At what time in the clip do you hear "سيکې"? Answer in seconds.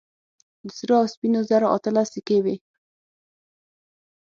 2.13-2.37